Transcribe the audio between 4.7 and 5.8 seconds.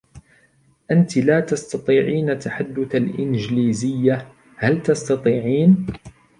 تستطيعين؟